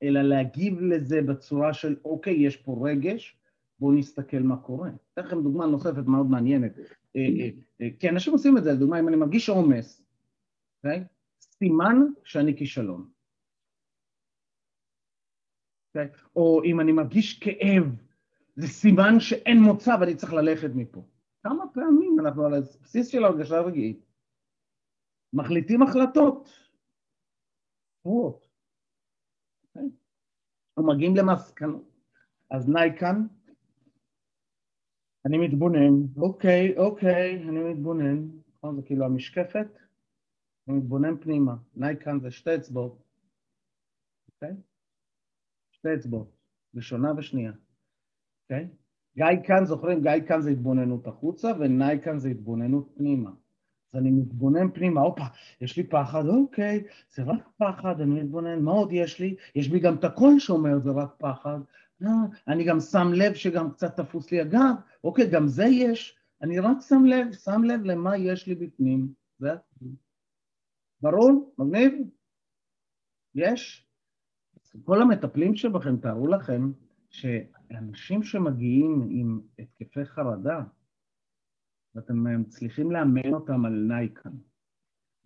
אלא 0.03 0.23
להגיב 0.23 0.81
לזה 0.81 1.23
בצורה 1.23 1.75
של, 1.75 1.97
אוקיי, 2.05 2.35
יש 2.47 2.57
פה 2.57 2.89
רגש, 2.89 3.37
בואו 3.79 3.93
נסתכל 3.93 4.39
מה 4.39 4.57
קורה. 4.57 4.91
אתן 5.13 5.23
לכם 5.23 5.43
דוגמה 5.43 5.67
נוספת 5.67 6.07
מאוד 6.07 6.27
מעניינת. 6.27 6.79
אה, 6.79 7.21
אה, 7.21 7.51
אה, 7.81 7.89
כי 7.99 8.09
אנשים 8.09 8.33
עושים 8.33 8.59
את 8.59 8.65
זה, 8.65 8.73
לדוגמה, 8.73 9.01
אם 9.01 9.09
אני 9.09 9.17
מרגיש 9.17 9.49
עומס, 9.49 10.03
אוקיי? 10.77 11.05
סימן 11.41 11.97
שאני 12.25 12.57
כישלון. 12.57 13.09
אוקיי? 15.89 16.09
או 16.37 16.63
אם 16.65 16.81
אני 16.81 16.93
מרגיש 16.93 17.39
כאב, 17.39 17.85
זה 18.59 18.67
סימן 18.67 19.21
שאין 19.21 19.59
מוצא 19.59 19.97
ואני 20.01 20.17
צריך 20.17 20.33
ללכת 20.33 20.71
מפה. 20.75 21.05
כמה 21.43 21.65
פעמים 21.75 22.17
אנחנו 22.21 22.47
על 22.47 22.55
הבסיס 22.55 23.09
של 23.09 23.25
הרגשה 23.25 23.61
רגעית 23.61 24.05
מחליטים 25.33 25.83
החלטות 25.83 26.49
קבועות, 28.01 28.49
אוקיי? 29.63 29.89
ומגיעים 30.79 31.17
למסקנות. 31.17 31.85
אז 32.51 32.69
נייקן, 32.69 33.27
אני 35.27 35.39
מתבונן, 35.39 35.95
אוקיי, 36.17 36.79
אוקיי, 36.79 37.43
אני 37.49 37.73
מתבונן, 37.73 38.29
נכון? 38.55 38.77
זה 38.77 38.83
כאילו 38.83 39.05
המשקפת, 39.05 39.79
אני 40.69 40.77
מתבונן 40.77 41.21
פנימה. 41.21 41.57
נייקן 41.75 42.21
זה 42.21 42.31
שתי 42.31 42.57
אצבעות, 42.57 43.03
אוקיי? 44.29 44.57
שתי 45.71 45.89
אצבעות, 45.95 46.37
ראשונה 46.75 47.09
ושנייה, 47.19 47.53
אוקיי? 48.51 48.69
גיא 49.17 49.47
כאן, 49.47 49.65
זוכרים? 49.65 50.03
גיא 50.03 50.27
כאן 50.29 50.41
זה 50.41 50.51
התבוננות 50.51 51.07
החוצה, 51.07 51.53
ונאי 51.59 51.99
כאן 52.05 52.19
זה 52.19 52.29
התבוננות 52.29 52.91
פנימה. 52.95 53.31
אז 53.93 54.01
אני 54.01 54.11
מתבונן 54.11 54.71
פנימה, 54.71 55.01
הופה, 55.01 55.25
יש 55.61 55.77
לי 55.77 55.87
פחד, 55.87 56.27
אוקיי, 56.27 56.85
זה 57.15 57.23
רק 57.23 57.49
פחד, 57.57 58.01
אני 58.01 58.21
מתבונן, 58.23 58.63
מה 58.63 58.71
עוד 58.71 58.93
יש 58.93 59.21
לי? 59.21 59.37
יש 59.55 59.69
בי 59.69 59.81
גם 59.81 59.95
את 59.95 60.05
הקול 60.05 60.39
שאומר, 60.39 60.79
זה 60.79 60.91
רק 60.91 61.15
פחד. 61.19 61.59
לא, 62.01 62.11
אני 62.49 62.65
גם 62.65 62.81
שם 62.81 63.09
לב 63.15 63.35
שגם 63.35 63.71
קצת 63.71 63.97
תפוס 63.97 64.31
לי 64.31 64.41
הגב, 64.41 64.75
אוקיי, 65.05 65.31
גם 65.31 65.47
זה 65.47 65.65
יש, 65.65 66.19
אני 66.43 66.59
רק 66.59 66.77
שם 66.81 67.05
לב, 67.05 67.33
שם 67.33 67.63
לב 67.65 67.85
למה 67.85 68.17
יש 68.17 68.47
לי 68.47 68.55
בפנים. 68.55 69.13
זה 69.39 69.51
ברור? 71.01 71.55
מגניב? 71.59 71.93
יש? 73.35 73.87
כל 74.85 75.03
המטפלים 75.03 75.55
שבכם, 75.55 75.97
תארו 75.97 76.27
לכם 76.27 76.71
שאנשים 77.69 78.23
שמגיעים 78.23 79.09
עם 79.11 79.41
התקפי 79.59 80.05
חרדה, 80.05 80.61
ואתם 81.95 82.41
מצליחים 82.41 82.91
לאמן 82.91 83.35
אותם 83.35 83.65
על 83.65 83.73
נייקן, 83.89 84.31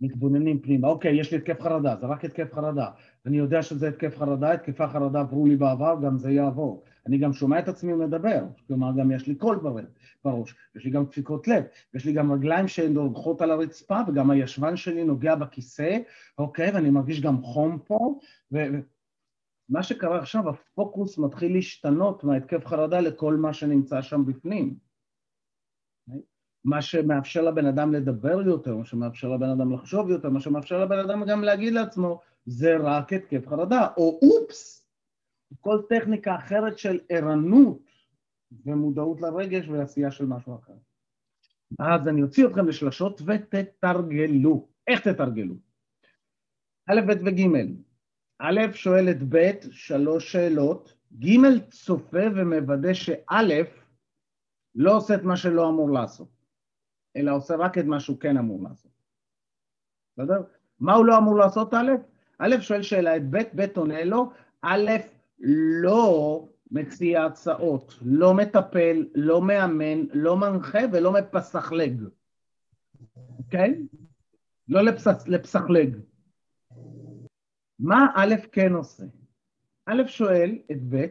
מתבוננים 0.01 0.63
פנימה, 0.63 0.89
אוקיי, 0.89 1.21
יש 1.21 1.33
לי 1.33 1.39
התקף 1.39 1.61
חרדה, 1.61 1.97
זה 2.01 2.07
רק 2.07 2.25
התקף 2.25 2.55
חרדה. 2.55 2.91
אני 3.27 3.37
יודע 3.37 3.63
שזה 3.63 3.89
התקף 3.89 4.17
חרדה, 4.19 4.53
התקפי 4.53 4.87
חרדה 4.87 5.21
עברו 5.21 5.47
לי 5.47 5.57
בעבר, 5.57 5.97
גם 6.03 6.19
זה 6.19 6.31
יעבור. 6.31 6.85
אני 7.07 7.19
גם 7.19 7.33
שומע 7.33 7.59
את 7.59 7.69
עצמי 7.69 7.93
מדבר, 7.93 8.45
כלומר 8.67 8.93
גם 8.99 9.13
יש 9.13 9.27
לי 9.27 9.35
קול 9.35 9.61
בראש, 10.25 10.55
יש 10.77 10.85
לי 10.85 10.91
גם 10.91 11.05
דפיקות 11.05 11.49
לב, 11.49 11.65
יש 11.95 12.05
לי 12.05 12.13
גם 12.13 12.33
רגליים 12.33 12.69
שנוגעות 12.69 13.43
על 13.43 13.51
הרצפה, 13.51 14.01
וגם 14.09 14.31
הישבן 14.31 14.77
שלי 14.77 15.05
נוגע 15.05 15.35
בכיסא, 15.35 15.99
אוקיי, 16.39 16.71
ואני 16.75 16.91
מרגיש 16.91 17.21
גם 17.21 17.43
חום 17.43 17.79
פה, 17.85 18.19
ומה 19.71 19.83
שקרה 19.83 20.19
עכשיו, 20.19 20.49
הפוקוס 20.49 21.19
מתחיל 21.19 21.53
להשתנות 21.53 22.25
מההתקף 22.25 22.67
חרדה 22.67 23.01
לכל 23.01 23.37
מה 23.37 23.53
שנמצא 23.53 24.03
שם 24.03 24.25
בפנים. 24.27 24.77
מה 26.65 26.83
שמאפשר 26.83 27.43
לבן 27.43 27.67
אדם 27.67 27.93
לדבר 27.93 28.43
יותר, 28.47 28.77
מה 28.77 28.85
שמאפשר 28.85 29.29
לבן 29.29 29.49
אדם 29.49 29.73
לחשוב 29.73 30.11
יותר, 30.11 30.31
מה 30.31 30.41
שמאפשר 30.41 30.85
לבן 30.85 30.99
אדם 30.99 31.25
גם 31.25 31.45
להגיד 31.45 31.73
לעצמו, 31.73 32.21
זה 32.47 32.77
רק 32.77 33.13
התקף 33.13 33.49
חרדה, 33.49 33.89
או 33.97 34.21
אופס, 34.23 34.89
כל 35.61 35.79
טכניקה 35.89 36.37
אחרת 36.37 36.79
של 36.79 37.01
ערנות 37.09 37.83
ומודעות 38.67 39.21
לרגש 39.21 39.69
ועשייה 39.69 40.11
של 40.11 40.27
משהו 40.27 40.55
אחר. 40.55 40.73
אז 41.79 42.09
אני 42.09 42.23
אוציא 42.23 42.47
אתכם 42.47 42.69
לשלשות 42.69 43.23
ותתרגלו. 43.27 44.69
איך 44.89 45.09
תתרגלו? 45.09 45.55
א', 46.91 47.01
ב' 47.07 47.27
וג'. 47.27 47.92
א', 48.45 48.61
שואל 48.73 49.11
את 49.11 49.23
ב', 49.29 49.51
שלוש 49.71 50.33
שאלות, 50.33 50.95
ג', 51.19 51.59
צופה 51.71 52.23
ומוודא 52.37 52.95
שא', 52.95 53.63
לא 54.75 54.97
עושה 54.97 55.15
את 55.15 55.23
מה 55.23 55.37
שלא 55.37 55.69
אמור 55.69 55.91
לעשות. 55.91 56.29
אלא 57.17 57.37
עושה 57.37 57.57
רק 57.57 57.79
את 57.79 57.85
מה 57.85 58.01
שהוא 58.01 58.21
כן 58.21 58.37
אמור 58.37 58.63
לעשות. 58.63 58.91
בסדר? 60.17 60.43
מה 60.81 60.95
הוא 60.95 61.07
לא 61.07 61.19
אמור 61.19 61.39
לעשות, 61.39 61.75
א'? 61.75 61.91
א', 62.39 62.61
שואל 62.61 62.83
שאלה 62.83 63.17
את 63.17 63.31
ב', 63.31 63.43
ב' 63.55 63.77
עונה 63.77 64.05
לו, 64.05 64.31
א', 64.63 64.91
לא 65.83 66.49
מציע 66.71 67.25
הצעות, 67.25 67.99
לא 68.03 68.35
מטפל, 68.35 69.07
לא 69.15 69.43
מאמן, 69.43 70.05
לא 70.13 70.37
מנחה 70.37 70.81
ולא 70.93 71.13
מפסחלג. 71.13 72.03
אוקיי? 73.39 73.83
לא 74.69 74.81
לפס... 74.81 75.29
לפסחלג. 75.29 76.12
מה 77.83 78.07
א' 78.15 78.35
כן 78.53 78.73
עושה? 78.73 79.05
א' 79.87 80.03
שואל 80.07 80.59
את 80.73 80.79
ב', 80.89 81.07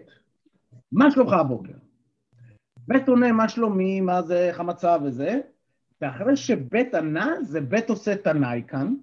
מה 0.91 1.11
שלומך 1.11 1.33
הבוקר? 1.33 1.73
ב' 2.87 3.09
עונה 3.09 3.31
מה 3.31 3.49
שלומי, 3.49 4.01
מה 4.01 4.21
זה, 4.21 4.47
איך 4.47 4.59
המצב 4.59 5.01
וזה, 5.05 5.41
ואחרי 6.01 6.35
שבית 6.35 6.95
ענה, 6.95 7.35
זה 7.41 7.61
בית 7.61 7.89
עושה 7.89 8.15
תנאי 8.15 8.63
כאן. 8.67 8.95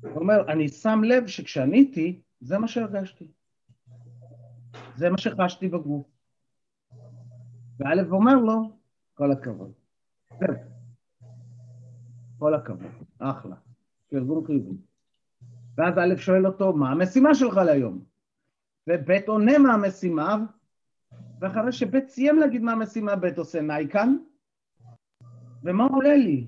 הוא 0.00 0.10
אומר, 0.16 0.52
אני 0.52 0.68
שם 0.68 1.00
לב 1.04 1.26
שכשעניתי, 1.26 2.20
זה 2.40 2.58
מה 2.58 2.68
שהרגשתי. 2.68 3.28
זה 4.96 5.10
מה 5.10 5.18
שחשתי 5.18 5.68
בגוף. 5.68 6.06
וא' 7.78 8.10
אומר 8.10 8.34
לו, 8.34 8.70
כל 9.14 9.32
הכבוד. 9.32 9.72
כל 12.38 12.54
הכבוד, 12.54 12.92
אחלה. 13.18 13.56
פרגון 14.10 14.46
חיובי. 14.46 14.91
ואז 15.78 15.94
א' 15.98 16.16
שואל 16.16 16.46
אותו, 16.46 16.72
מה 16.72 16.90
המשימה 16.90 17.34
שלך 17.34 17.56
להיום? 17.56 18.04
וב' 18.88 19.10
עונה 19.26 19.58
מה 19.58 19.74
המשימה, 19.74 20.36
ואחרי 21.40 21.72
שב' 21.72 22.08
סיים 22.08 22.38
להגיד 22.38 22.62
מה 22.62 22.72
המשימה, 22.72 23.16
ב' 23.16 23.38
עושה 23.38 23.60
נייקן, 23.60 24.16
ומה 25.64 25.84
עולה 25.84 26.16
לי? 26.16 26.46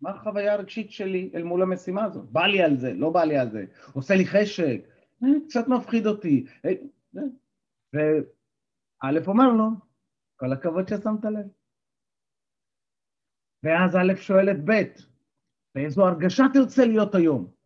מה 0.00 0.10
החוויה 0.10 0.52
הרגשית 0.52 0.92
שלי 0.92 1.30
אל 1.34 1.42
מול 1.42 1.62
המשימה 1.62 2.04
הזאת? 2.04 2.30
בא 2.30 2.46
לי 2.46 2.62
על 2.62 2.76
זה, 2.76 2.92
לא 2.94 3.10
בא 3.10 3.24
לי 3.24 3.38
על 3.38 3.50
זה, 3.50 3.64
עושה 3.92 4.14
לי 4.14 4.26
חשק, 4.26 4.80
אה, 5.24 5.28
קצת 5.48 5.68
מפחיד 5.68 6.06
אותי. 6.06 6.46
אה, 6.64 6.70
אה. 7.16 7.22
וא' 9.02 9.26
אומר 9.26 9.48
לו, 9.48 9.68
כל 10.36 10.52
הכבוד 10.52 10.88
ששמת 10.88 11.24
לב. 11.24 11.46
ואז 13.62 13.96
א' 13.96 14.14
שואל 14.16 14.50
את 14.50 14.64
ב', 14.64 14.82
באיזו 15.74 16.06
הרגשה 16.06 16.44
תרצה 16.52 16.84
להיות 16.84 17.14
היום? 17.14 17.59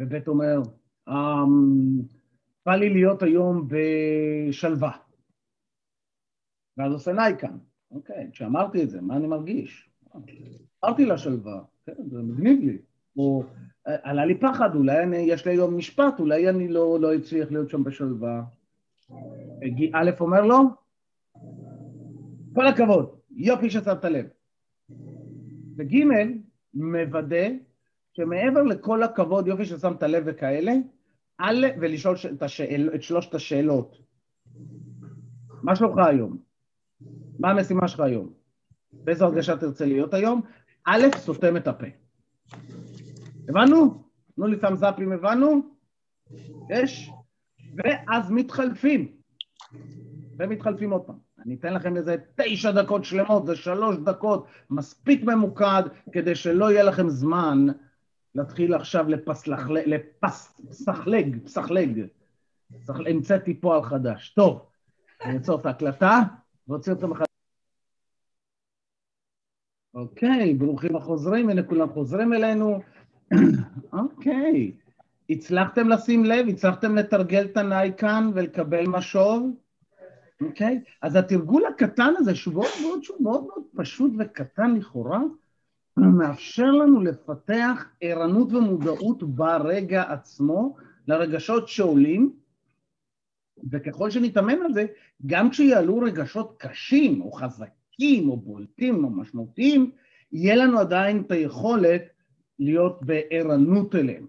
וב' 0.00 0.28
אומר, 0.28 0.62
אמ, 1.08 2.02
בא 2.66 2.74
לי 2.74 2.90
להיות 2.90 3.22
היום 3.22 3.68
בשלווה. 3.68 4.92
ואז 6.76 6.92
עושה 6.92 7.12
נייקן. 7.12 7.56
אוקיי, 7.90 8.28
כשאמרתי 8.32 8.82
את 8.82 8.90
זה, 8.90 9.00
מה 9.00 9.16
אני 9.16 9.26
מרגיש? 9.26 9.90
אמרתי 10.84 11.06
לה 11.06 11.18
שלווה, 11.18 11.62
כן, 11.86 11.92
זה 12.10 12.22
מגניב 12.22 12.60
לי. 12.60 12.78
או 13.16 13.44
עלה 13.84 14.24
לי 14.24 14.38
פחד, 14.38 14.74
אולי 14.74 15.02
אני, 15.02 15.16
יש 15.16 15.46
לי 15.46 15.52
היום 15.52 15.76
משפט, 15.76 16.20
אולי 16.20 16.48
אני 16.48 16.68
לא, 16.68 17.00
לא 17.00 17.16
אצליח 17.16 17.50
להיות 17.50 17.70
שם 17.70 17.84
בשלווה. 17.84 18.42
א' 19.92 20.10
אומר 20.20 20.40
לו, 20.40 20.58
כל 22.54 22.66
הכבוד, 22.66 23.10
יופי 23.30 23.70
ששמת 23.70 24.04
לב. 24.04 24.26
וג' 25.76 25.96
מוודא 26.74 27.48
שמעבר 28.18 28.62
לכל 28.62 29.02
הכבוד, 29.02 29.46
יופי 29.46 29.64
ששמת 29.64 30.02
לב 30.02 30.22
וכאלה, 30.26 30.72
א', 31.38 31.66
ולשאול 31.80 32.16
את, 32.34 32.42
השאל, 32.42 32.90
את 32.94 33.02
שלושת 33.02 33.34
השאלות. 33.34 33.96
מה 35.62 35.76
שלומך 35.76 35.98
היום? 36.06 36.38
מה 37.38 37.50
המשימה 37.50 37.88
שלך 37.88 38.00
היום? 38.00 38.32
באיזו 38.92 39.24
הרגשה 39.24 39.56
תרצה 39.56 39.86
להיות 39.86 40.14
היום? 40.14 40.40
א', 40.84 41.02
סותם 41.16 41.56
את 41.56 41.68
הפה. 41.68 41.86
הבנו? 43.48 44.04
תנו 44.36 44.46
לי 44.46 44.56
סאם 44.60 44.76
זאפ 44.76 44.98
אם 44.98 45.12
הבנו? 45.12 45.62
יש? 46.70 47.10
ואז 47.76 48.30
מתחלפים. 48.30 49.12
ומתחלפים 50.38 50.90
עוד 50.90 51.02
פעם. 51.02 51.18
אני 51.44 51.54
אתן 51.54 51.74
לכם 51.74 51.96
איזה 51.96 52.16
תשע 52.34 52.70
דקות 52.70 53.04
שלמות, 53.04 53.46
זה 53.46 53.56
שלוש 53.56 53.96
דקות, 53.96 54.46
מספיק 54.70 55.24
ממוקד, 55.24 55.82
כדי 56.12 56.34
שלא 56.34 56.70
יהיה 56.70 56.82
לכם 56.82 57.08
זמן 57.08 57.66
להתחיל 58.34 58.74
עכשיו 58.74 59.08
לפסלג, 59.08 59.58
לפסחלג, 59.86 61.44
פסחלג. 61.44 62.06
המצאתי 62.88 63.60
פועל 63.60 63.82
חדש. 63.82 64.30
טוב, 64.36 64.66
אני 65.24 65.34
אעצור 65.34 65.60
את 65.60 65.66
ההקלטה 65.66 66.22
ואוציא 66.68 66.92
אתכם 66.92 67.12
אחר 67.12 67.24
אוקיי, 69.94 70.54
ברוכים 70.54 70.96
החוזרים, 70.96 71.50
הנה 71.50 71.62
כולם 71.62 71.88
חוזרים 71.92 72.32
אלינו. 72.32 72.80
אוקיי, 73.92 74.72
הצלחתם 75.30 75.88
לשים 75.88 76.24
לב? 76.24 76.48
הצלחתם 76.48 76.96
לתרגל 76.96 77.44
את 77.44 77.56
הנייקן 77.56 78.30
ולקבל 78.34 78.86
משוב? 78.86 79.56
אוקיי? 80.40 80.82
אז 81.02 81.16
התרגול 81.16 81.62
הקטן 81.66 82.14
הזה, 82.18 82.34
שהוא 82.34 82.54
מאוד 82.54 82.68
מאוד, 82.82 83.02
שהוא 83.02 83.22
מאוד 83.22 83.46
מאוד 83.46 83.62
פשוט 83.76 84.12
וקטן 84.18 84.74
לכאורה, 84.74 85.20
מאפשר 86.06 86.70
לנו 86.70 87.00
לפתח 87.00 87.86
ערנות 88.00 88.52
ומודעות 88.52 89.22
ברגע 89.22 90.02
עצמו 90.12 90.76
לרגשות 91.08 91.68
שעולים, 91.68 92.32
וככל 93.70 94.10
שנתאמן 94.10 94.62
על 94.64 94.72
זה, 94.72 94.86
גם 95.26 95.50
כשיעלו 95.50 95.98
רגשות 95.98 96.54
קשים 96.58 97.22
או 97.22 97.32
חזקים 97.32 98.28
או 98.28 98.36
בולטים 98.36 99.04
או 99.04 99.10
משמעותיים, 99.10 99.90
יהיה 100.32 100.56
לנו 100.56 100.78
עדיין 100.78 101.22
את 101.26 101.30
היכולת 101.30 102.02
להיות 102.58 103.02
בערנות 103.02 103.94
אליהם. 103.94 104.26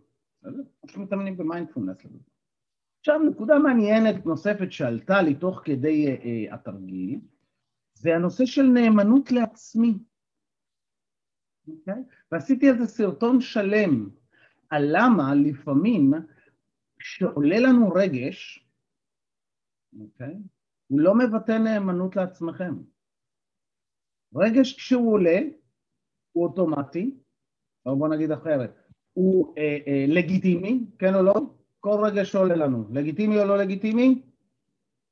אנחנו 0.84 1.04
מתאמנים 1.04 1.38
במיינדפולנס 1.38 2.06
לזה. 2.06 2.18
עכשיו, 3.00 3.20
נקודה 3.20 3.60
מעניינת 3.60 4.26
נוספת 4.26 4.72
שעלתה 4.72 5.22
לי 5.22 5.36
תוך 5.36 5.62
כדי 5.64 6.08
uh, 6.08 6.22
uh, 6.22 6.54
התרגיל, 6.54 7.20
זה 7.94 8.16
הנושא 8.16 8.46
של 8.46 8.64
נאמנות 8.64 9.32
לעצמי. 9.32 9.94
אוקיי? 11.72 12.04
ועשיתי 12.32 12.70
על 12.70 12.78
זה 12.78 12.88
סרטון 12.88 13.42
שלם 13.42 14.10
על 14.70 14.86
למה 14.92 15.36
לפעמים 15.36 16.14
כשעולה 17.00 17.60
לנו 17.60 17.90
רגש? 17.90 18.66
אוקיי? 20.00 20.36
הוא 20.88 21.00
לא 21.00 21.16
מבטא 21.16 21.52
נאמנות 21.52 22.16
לעצמכם. 22.16 22.74
רגש 24.36 24.74
כשהוא 24.74 25.14
עולה, 25.14 25.40
הוא 26.32 26.46
אוטומטי, 26.46 27.16
או 27.86 27.96
בוא 27.98 28.08
נגיד 28.08 28.32
אחרת, 28.32 28.76
הוא 29.14 29.54
אה, 29.58 29.78
אה, 29.88 30.06
לגיטימי, 30.08 30.86
כן 31.00 31.16
או 31.16 31.22
לא? 31.22 31.34
כל 31.80 32.02
רגע 32.04 32.26
שעולה 32.26 32.56
לנו. 32.56 32.88
לגיטימי 32.94 33.40
או 33.40 33.46
לא 33.46 33.58
לגיטימי? 33.58 34.22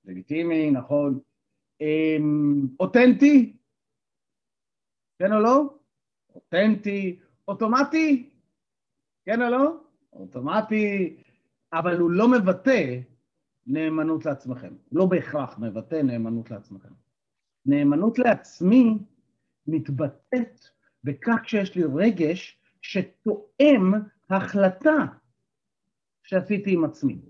לגיטימי, 0.06 0.72
נכון. 0.72 1.20
אה, 1.82 2.18
אותנטי? 2.80 3.58
כן 5.20 5.34
או 5.34 5.40
לא? 5.40 5.78
אותנטי. 6.38 7.20
אוטומטי? 7.48 8.30
כן 9.26 9.42
או 9.42 9.50
לא? 9.50 9.78
אוטומטי, 10.14 11.18
אבל 11.74 12.00
הוא 12.00 12.12
לא 12.12 12.32
מבטא 12.32 13.00
נאמנות 13.68 14.26
לעצמכם. 14.26 14.74
לא 14.92 15.06
בהכרח 15.06 15.60
מבטא 15.60 15.96
נאמנות 15.96 16.52
לעצמכם. 16.52 16.94
נאמנות 17.66 18.20
לעצמי 18.20 18.98
מתבטאת 19.68 20.66
בכך 21.04 21.50
שיש 21.50 21.76
לי 21.76 21.84
רגש 21.84 22.60
שתואם 22.82 23.94
החלטה 24.30 25.06
שעשיתי 26.24 26.74
עם 26.74 26.84
עצמי. 26.84 27.22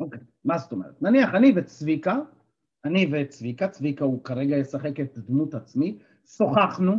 אוקיי, 0.00 0.20
מה 0.44 0.58
זאת 0.58 0.72
אומרת? 0.72 1.02
נניח 1.02 1.34
אני 1.34 1.52
וצביקה, 1.56 2.16
אני 2.84 3.06
וצביקה, 3.12 3.68
צביקה 3.68 4.04
הוא 4.04 4.24
כרגע 4.24 4.56
ישחק 4.56 5.00
את 5.00 5.18
דמות 5.18 5.54
עצמי, 5.54 5.98
שוחחנו 6.36 6.92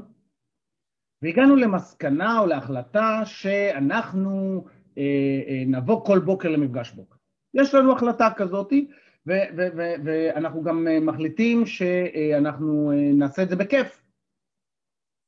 והגענו 1.22 1.56
למסקנה 1.56 2.40
או 2.40 2.46
להחלטה 2.46 3.22
שאנחנו 3.26 4.66
אה, 4.98 5.04
אה, 5.48 5.64
נבוא 5.68 6.06
כל 6.06 6.20
בוקר 6.20 6.50
למפגש 6.50 6.92
בוקר. 6.92 7.16
יש 7.54 7.74
לנו 7.76 7.92
החלטה 7.92 8.30
כזאתי, 8.38 8.88
ואנחנו 9.26 10.64
גם 10.64 10.88
אה, 10.88 11.00
מחליטים 11.00 11.66
שאנחנו 11.66 12.92
אה, 12.92 13.12
נעשה 13.14 13.44
את 13.44 13.50
זה 13.50 13.56
בכיף. 13.56 14.04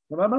סבבה? 0.09 0.37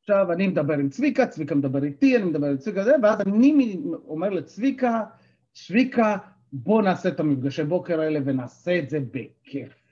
עכשיו 0.00 0.32
אני 0.32 0.46
מדבר 0.46 0.74
עם 0.74 0.88
צביקה, 0.88 1.26
צביקה 1.26 1.54
מדבר 1.54 1.84
איתי, 1.84 2.16
אני 2.16 2.24
מדבר 2.24 2.46
עם 2.46 2.56
צביקה 2.56 2.84
זה, 2.84 2.94
ואז 3.02 3.20
אני 3.20 3.76
אומר 4.06 4.30
לצביקה, 4.30 5.04
צביקה, 5.52 6.16
בוא 6.52 6.82
נעשה 6.82 7.08
את 7.08 7.20
המפגשי 7.20 7.64
בוקר 7.64 8.00
האלה 8.00 8.20
ונעשה 8.24 8.78
את 8.78 8.90
זה 8.90 8.98
בכיף. 9.00 9.83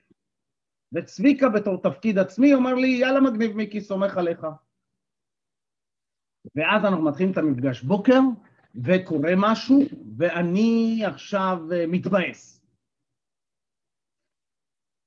וצביקה 0.93 1.49
בתור 1.49 1.81
תפקיד 1.81 2.19
עצמי 2.19 2.53
אומר 2.53 2.73
לי, 2.73 2.87
יאללה 2.87 3.21
מגניב 3.21 3.51
מיקי, 3.51 3.81
סומך 3.81 4.17
עליך. 4.17 4.47
ואז 6.55 6.85
אנחנו 6.85 7.05
מתחילים 7.05 7.31
את 7.31 7.37
המפגש 7.37 7.81
בוקר, 7.83 8.19
וקורה 8.75 9.31
משהו, 9.37 9.79
ואני 10.17 11.01
עכשיו 11.05 11.57
אה, 11.71 11.85
מתבאס. 11.87 12.61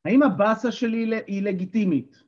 האם 0.04 0.22
הבאסה 0.22 0.72
שלי 0.72 1.10
היא 1.26 1.42
לגיטימית? 1.42 2.22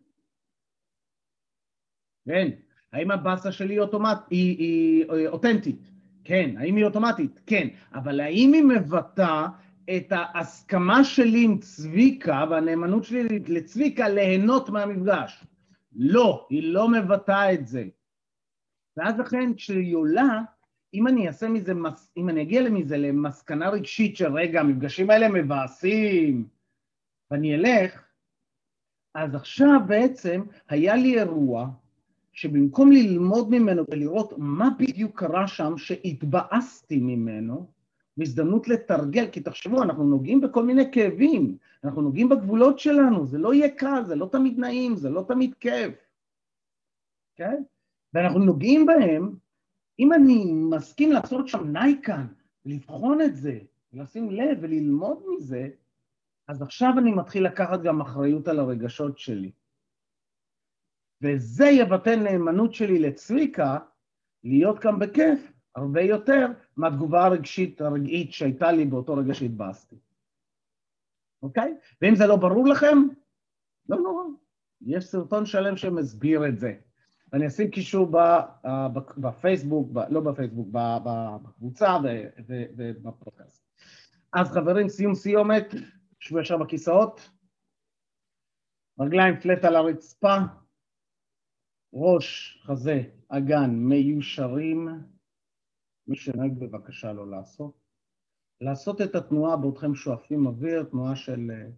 כן. 2.29 2.49
האם 2.92 3.11
הבאסה 3.11 3.53
שלי 3.53 3.75
היא, 3.75 3.81
אוטומט... 3.81 4.18
היא, 4.31 4.59
היא, 4.59 5.05
היא 5.12 5.27
אה, 5.27 5.29
אותנטית? 5.29 5.90
כן. 6.25 6.55
האם 6.59 6.77
היא 6.77 6.85
אוטומטית? 6.85 7.40
כן. 7.47 7.68
אבל 7.92 8.21
האם 8.21 8.53
היא 8.53 8.64
מבטאה 8.64 9.49
את 9.96 10.07
ההסכמה 10.11 11.05
שלי 11.05 11.44
עם 11.44 11.59
צביקה 11.59 12.44
והנאמנות 12.51 13.05
שלי 13.05 13.38
לצביקה 13.48 14.09
ליהנות 14.09 14.68
מהמפגש? 14.68 15.44
לא, 15.92 16.46
היא 16.51 16.72
לא 16.72 16.88
מבטאה 16.88 17.53
את 17.53 17.66
זה. 17.66 17.85
ואז 18.96 19.18
לכן 19.18 19.55
כשהיא 19.55 19.96
עולה, 19.96 20.42
אם 20.94 21.09
אני 21.09 21.27
אעשה 21.27 21.48
מזה, 21.48 21.72
אם 22.16 22.29
אני 22.29 22.42
אגיע 22.42 22.70
מזה 22.70 22.96
למסקנה 22.96 23.68
רגשית 23.68 24.16
של 24.16 24.33
רגע, 24.33 24.61
המפגשים 24.61 25.11
האלה 25.11 25.29
מבאסים, 25.29 26.48
ואני 27.31 27.55
אלך, 27.55 28.03
אז 29.14 29.35
עכשיו 29.35 29.81
בעצם 29.87 30.42
היה 30.68 30.96
לי 30.96 31.18
אירוע 31.18 31.68
שבמקום 32.33 32.92
ללמוד 32.92 33.51
ממנו 33.51 33.85
ולראות 33.90 34.33
מה 34.37 34.68
בדיוק 34.79 35.18
קרה 35.18 35.46
שם 35.46 35.72
שהתבאסתי 35.77 36.98
ממנו, 36.98 37.78
והזדמנות 38.19 38.69
לתרגל, 38.69 39.31
כי 39.31 39.41
תחשבו, 39.41 39.83
אנחנו 39.83 40.05
נוגעים 40.05 40.41
בכל 40.41 40.65
מיני 40.65 40.93
כאבים, 40.93 41.57
אנחנו 41.85 42.03
נוגעים 42.03 42.29
בגבולות 42.29 42.79
שלנו, 42.79 43.27
זה 43.27 43.39
לא 43.39 43.55
יהיה 43.55 43.71
קל, 43.71 44.03
זה 44.07 44.17
לא 44.17 44.29
תמיד 44.33 44.59
נעים, 44.59 44.97
זה 44.97 45.11
לא 45.11 45.25
תמיד 45.29 45.55
כיף, 45.55 45.95
כן? 47.37 47.63
ואנחנו 48.15 48.39
נוגעים 48.39 48.87
בהם, 48.87 49.35
אם 49.99 50.13
אני 50.13 50.53
מסכים 50.53 51.13
לעשות 51.13 51.49
שם 51.49 51.73
נייקן, 51.73 52.27
לבחון 52.67 53.21
את 53.21 53.37
זה, 53.37 53.59
לשים 53.93 54.31
לב 54.31 54.59
וללמוד 54.61 55.23
מזה, 55.29 55.69
אז 56.49 56.63
עכשיו 56.63 56.93
אני 56.99 57.13
מתחיל 57.13 57.47
לקחת 57.47 57.83
גם 57.83 58.01
אחריות 58.01 58.49
על 58.49 58.59
הרגשות 58.59 59.19
שלי. 59.19 59.51
וזה 61.23 61.67
יבטא 61.67 62.11
נאמנות 62.11 62.75
שלי 62.75 62.99
לצביקה, 62.99 63.79
להיות 64.45 64.79
כאן 64.79 64.99
בכיף 64.99 65.53
הרבה 65.79 66.01
יותר 66.01 66.47
מהתגובה 66.77 67.25
הרגשית 67.25 67.81
הרגעית 67.81 68.33
שהייתה 68.33 68.73
לי 68.73 68.85
באותו 68.85 69.14
רגע 69.14 69.35
שהתבאסתי. 69.35 69.97
אוקיי? 71.43 71.75
ואם 72.03 72.14
זה 72.14 72.27
לא 72.27 72.37
ברור 72.37 72.69
לכם, 72.69 72.99
לא 73.88 73.97
נורא. 73.97 74.25
יש 74.81 75.05
סרטון 75.05 75.47
שלם 75.47 75.77
שמסביר 75.77 76.49
את 76.49 76.59
זה. 76.59 76.75
ואני 77.33 77.47
אשים 77.47 77.71
קישור 77.71 78.21
אה, 78.21 78.88
בפייסבוק, 79.19 79.91
לא 80.11 80.21
בפייסבוק, 80.21 80.69
בקבוצה 80.73 81.97
ובפודקאסט. 82.47 83.64
אז 84.33 84.51
חברים, 84.51 84.88
סיום 84.88 85.14
סיומת, 85.14 85.75
שבו 86.21 86.41
ישר 86.41 86.57
בכיסאות, 86.57 87.31
רגליים 89.01 89.41
flat 89.41 89.64
על 89.64 89.77
הרצפה, 89.77 90.37
ראש, 91.93 92.59
חזה, 92.67 93.03
אגן, 93.29 93.71
מיושרים. 93.71 94.88
מי 96.09 96.16
שנוהג 96.16 96.59
בבקשה 96.59 97.12
לא 97.12 97.31
לעשות. 97.31 97.88
לעשות 98.61 99.01
את 99.01 99.14
התנועה 99.14 99.57
בעודכם 99.57 99.94
שואפים 99.94 100.47
אוויר, 100.47 100.85
תנועה 100.85 101.16
של 101.16 101.51
אה, 101.51 101.71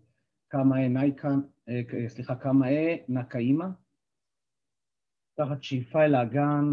קמאה 0.50 0.88
נייקן, 0.88 1.40
אה, 1.68 2.08
סליחה, 2.08 2.36
קמאה 2.36 2.96
נקאימה. 3.08 3.70
תחת 5.34 5.62
שאיפה 5.62 6.04
אל 6.04 6.14
האגן, 6.14 6.64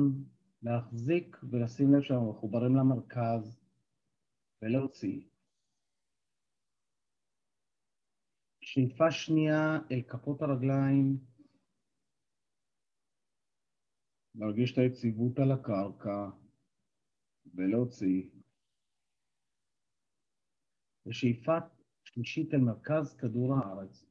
להחזיק 0.63 1.37
ולשים 1.51 1.93
לב 1.93 2.01
שאנחנו 2.01 2.31
מחוברים 2.31 2.75
למרכז 2.75 3.59
ולהוציא. 4.61 5.21
שאיפה 8.61 9.11
שנייה 9.11 9.79
אל 9.91 10.01
כפות 10.01 10.41
הרגליים, 10.41 11.17
להרגיש 14.35 14.73
את 14.73 14.77
היציבות 14.77 15.39
על 15.39 15.51
הקרקע 15.51 16.29
ולהוציא. 17.57 18.29
ושאיפה 21.05 21.57
שלישית 22.03 22.53
אל 22.53 22.59
מרכז 22.59 23.15
כדור 23.17 23.53
הארץ. 23.53 24.05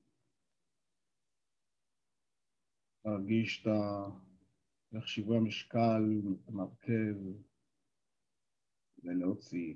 להרגיש 3.04 3.62
את 3.62 3.72
איך 4.96 5.08
שיווי 5.08 5.36
המשקל 5.36 6.02
מרכז 6.48 7.44
ולהוציא. 9.04 9.74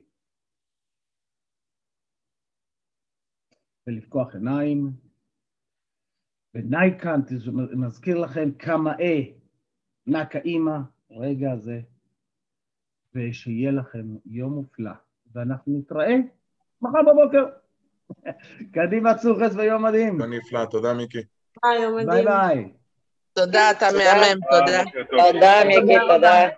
ולפקוח 3.86 4.34
עיניים. 4.34 4.90
ונייקן, 6.54 7.20
מזכיר 7.76 8.18
לכם 8.18 8.54
כמה 8.58 8.90
אה, 8.90 9.20
נקה 10.06 10.38
אימא, 10.38 10.78
רגע 11.10 11.52
הזה, 11.52 11.80
ושיהיה 13.14 13.70
לכם 13.70 14.04
יום 14.26 14.52
מופלא. 14.52 14.90
ואנחנו 15.34 15.78
נתראה 15.78 16.16
מחר 16.82 16.98
בבוקר. 17.02 17.44
קדימה 18.74 19.14
צור 19.14 19.38
ויום 19.56 19.84
מדהים. 19.84 20.22
נפלא, 20.22 20.64
תודה 20.64 20.94
מיקי. 20.94 21.18
ביי 22.06 22.24
ביי. 22.24 22.72
תודה, 23.32 23.70
אתה 23.70 23.86
מהמם, 23.92 24.40
תודה. 24.50 24.82
תודה, 25.10 25.64
מיקי, 25.66 25.98
תודה. 26.08 26.48